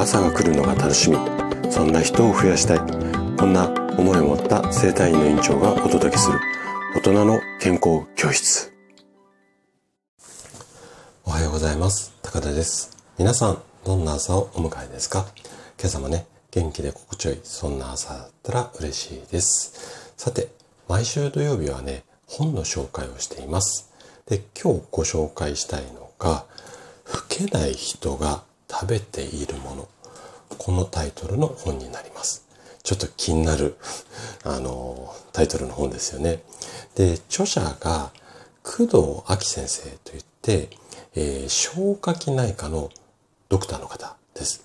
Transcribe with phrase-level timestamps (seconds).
[0.00, 1.18] 朝が来るのが楽しみ。
[1.70, 2.78] そんな人を増やしたい。
[3.36, 3.68] こんな
[3.98, 6.40] 思いを持った生体院の院長がお届けする。
[6.96, 8.72] 大人の健康教室。
[11.26, 12.14] おはようございます。
[12.22, 12.96] 高田です。
[13.18, 15.26] 皆さんどんな朝をお迎えですか？
[15.78, 20.14] 今朝もね元気で心地よいそんな朝だったら嬉しいです。
[20.16, 20.48] さて
[20.88, 23.92] 毎週土曜日はね本の紹介をしています。
[24.26, 26.46] で今日ご紹介したいのが
[27.04, 29.88] 老けない人が食べているもの。
[30.58, 32.46] このタイトルの本になります。
[32.82, 33.76] ちょっと気になる、
[34.44, 36.42] あの、タイトルの本ですよね。
[36.94, 38.10] で、著者が
[38.62, 38.96] 工藤
[39.28, 40.70] 明先生といって、
[41.14, 42.90] えー、消化器内科の
[43.48, 44.64] ドクターの方です。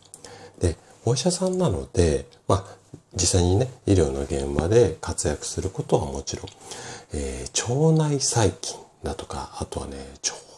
[0.60, 2.66] で、お医者さんなので、まあ、
[3.14, 6.46] 実際にね、医療の現場で活躍することはもちろん、
[7.14, 9.98] えー、腸内細菌だとか、あとはね、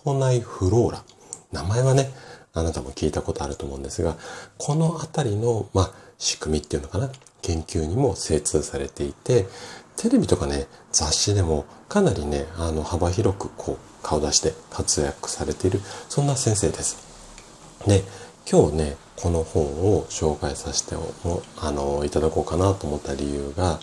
[0.06, 1.04] 腸内フローラ。
[1.52, 2.12] 名前はね、
[2.54, 4.16] あなたも聞いたことあると思うんですが、
[4.58, 7.10] このあたりの、まあ、仕組みっていうのかな、
[7.42, 9.48] 研究にも精通されていて、
[9.96, 16.98] テレビとかね、雑誌でもかなりね、あの、幅広くこう、顔出して活躍されている、そんな先生です。
[17.86, 18.04] で、
[18.50, 20.96] 今日ね、この本を紹介させて
[21.58, 23.80] あのいただこうかなと思った理由が、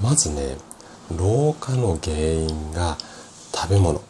[0.00, 0.56] まずね、
[1.16, 2.96] 老化の原因が
[3.54, 4.00] 食べ物。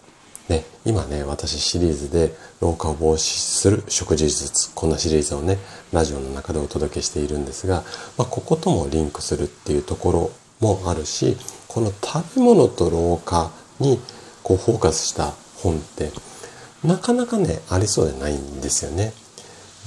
[0.48, 5.58] ね、今ね、私シリーズで老化を防止する食事術、こんなシリーズをね、
[5.92, 7.84] ラジオの中でお届けしているんですが、
[8.16, 11.36] まあ、ここともリンクするっていうところもあるし、
[11.68, 14.00] この食べ物と老化に
[14.42, 16.10] こうフォーカスした本って、
[16.82, 19.12] なかなかね、ありそうでないんですよね。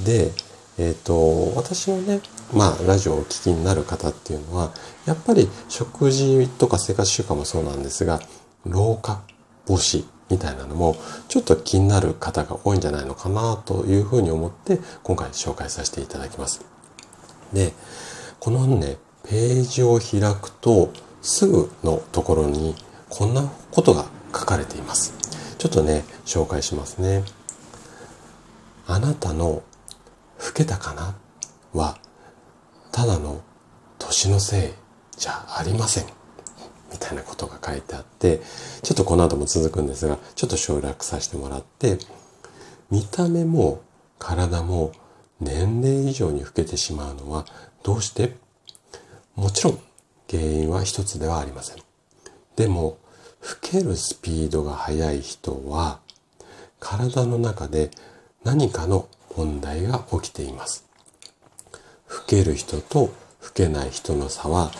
[0.05, 0.31] で、
[0.77, 2.21] えっ、ー、と、私のね、
[2.53, 4.71] まあ、ラジオをお聞きになる方っていうのは、
[5.05, 8.19] やっぱり食事とか生活習慣もそうなんですが、
[8.65, 9.21] 老化
[9.65, 10.95] 防止みたいなのも
[11.27, 16.65] ちょっと気になる方が多いんじゃないのかなというふうに思って今回紹介させていただきます。
[17.53, 17.73] で、
[18.39, 22.75] このね、ページを開くとすぐのところに
[23.09, 25.13] こんなことが書かれています。
[25.59, 27.23] ちょっとね、紹介しますね。
[28.87, 29.63] あなたの老
[30.55, 31.13] けたかな？
[31.73, 31.97] は
[32.91, 33.41] ただの
[33.99, 34.71] 年のせい
[35.17, 36.20] じゃありません。
[37.11, 38.39] たいなことが書いてあって、
[38.81, 41.97] ちょっとこの後も続くんですが、ちょっと省略させてもらって、
[42.89, 43.81] 見た目も
[44.17, 44.91] 体も
[45.39, 47.45] 年齢以上に老けてしまうのは
[47.83, 48.35] どうして？
[49.35, 49.79] もちろん
[50.29, 51.77] 原因は一つではありません。
[52.55, 52.97] でも、
[53.41, 55.99] 老けるスピードが速い人は、
[56.79, 57.91] 体の中で
[58.43, 60.85] 何かの問題が起きています。
[62.09, 63.13] 老ける人と
[63.43, 64.71] 老けない人の差は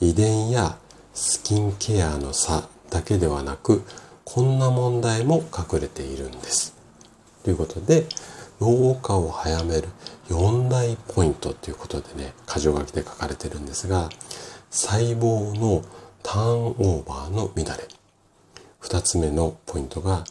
[0.00, 0.78] 遺伝や
[1.14, 3.84] スキンケアの差だけではなく、
[4.24, 6.74] こんな問題も隠れているんです。
[7.44, 8.06] ということで、
[8.58, 9.88] 老化を早める
[10.28, 14.08] 4大ポイントということでね、箇条書きで書かれてるんですが、
[14.70, 15.84] 細胞の
[16.24, 17.88] ターンオーバーの乱れ。
[18.82, 20.24] 2つ目のポイントが、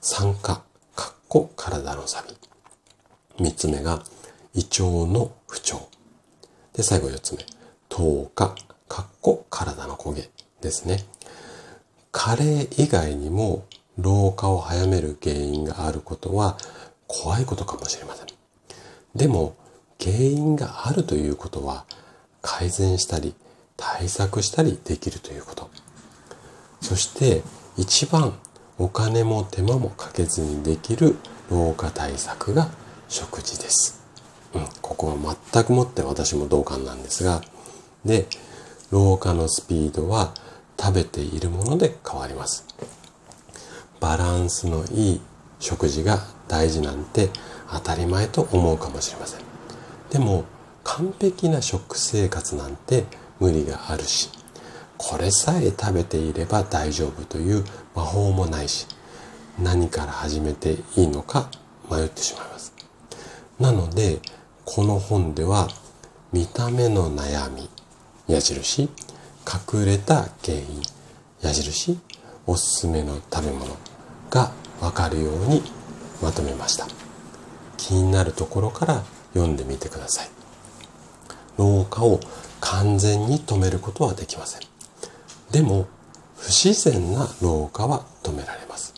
[0.00, 0.62] 酸化、
[0.94, 2.36] かっこ体の錆
[3.38, 3.50] び。
[3.50, 4.04] 3つ目が、
[4.54, 5.88] 胃腸の不調。
[6.74, 7.44] で、最後4つ目、
[7.88, 8.54] 糖化、
[9.28, 10.30] こ体の焦げ
[10.62, 11.04] ですね。
[12.12, 13.66] 加齢以外にも
[13.98, 16.56] 老化を早める原因があることは
[17.06, 18.26] 怖いことかもしれません。
[19.14, 19.54] でも
[20.00, 21.84] 原因があるということは
[22.40, 23.34] 改善したり
[23.76, 25.68] 対策したりできるということ。
[26.80, 27.42] そして
[27.76, 28.32] 一番
[28.78, 31.16] お金も手間もかけずにできる
[31.50, 32.70] 老化対策が
[33.08, 34.00] 食事です。
[34.54, 37.42] うん、ここは全くもって私も同感なんですが、
[38.06, 38.26] で、
[38.90, 40.32] 老化のスピードは
[40.80, 42.64] 食べているもので変わります。
[44.00, 45.20] バランスのいい
[45.60, 47.30] 食事が大事なんて
[47.70, 49.40] 当たり前と思うかもしれません。
[50.10, 50.44] でも
[50.84, 53.04] 完璧な食生活なんて
[53.40, 54.30] 無理があるし、
[54.96, 58.86] これさえ食べていれば大丈夫という魔法もないし、
[59.58, 61.50] 何から始めていいのか
[61.90, 62.72] 迷ってしまいます。
[63.60, 64.20] なので、
[64.64, 65.68] この本では
[66.32, 67.68] 見た目の悩み、
[68.28, 70.82] 矢印、隠れた原因、
[71.40, 71.98] 矢印、
[72.46, 73.74] おすすめの食べ物
[74.28, 74.52] が
[74.82, 75.62] わかるように
[76.22, 76.86] まとめました。
[77.78, 79.02] 気になるところから
[79.32, 80.28] 読んでみてください。
[81.56, 82.20] 老化を
[82.60, 84.60] 完全に止めることはできません。
[85.50, 85.86] でも、
[86.36, 88.92] 不自然な老化は止められます。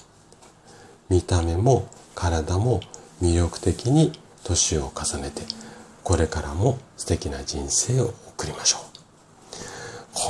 [1.09, 2.81] 見た目も体も
[3.23, 4.13] 魅力的に
[4.43, 5.43] 年を重ねて、
[6.03, 8.90] これからも素敵な人生を送りましょう。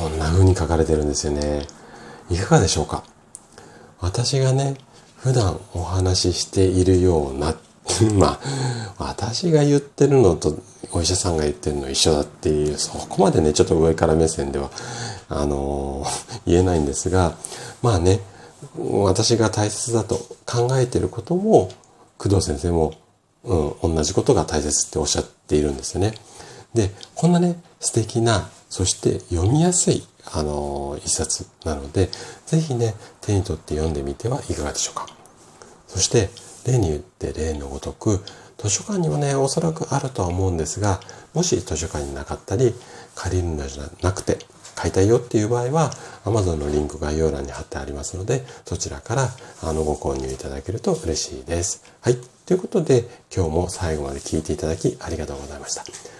[0.01, 1.67] こんな風に書かれてるんですよね。
[2.31, 3.05] いかがでしょうか？
[4.01, 4.79] 私がね、
[5.19, 7.55] 普段お話ししているような
[8.17, 8.41] ま
[8.99, 10.57] あ、私が言ってるのと
[10.93, 14.71] お医者さんが言ってるの一緒だっていう、そこまでね、ちょっと上から目線では、
[15.29, 17.35] あのー、 言えないんですが、
[17.83, 18.21] まあね、
[18.79, 20.17] 私が大切だと
[20.47, 21.69] 考えてることも、
[22.17, 22.95] 工藤先生も、
[23.45, 26.15] うん、同じことが大切っておっしゃっているんですよね。
[26.73, 32.09] で、こんなね、素敵な、そして読みやすい、あのー、一冊なので、
[32.47, 35.07] ぜひね、手に取って読んでみてはいかがでしょうか。
[35.89, 36.31] そして、
[36.65, 38.21] 例に言って例のごとく、
[38.59, 41.01] 図書館にはね、おそらくあるとは思うんですが、
[41.35, 42.75] もし図書館になかったり、
[43.17, 44.39] 借りるのじゃなくて、
[44.77, 45.91] 買いたいよっていう場合は、
[46.25, 49.29] Amazon のリンク概要欄に貼ってありますので、そちらから
[49.63, 51.83] あのご購入いただけると嬉しいです。
[52.03, 52.19] はい。
[52.47, 56.20] ということで、今日も最後まで聞いていただきありがとうございました。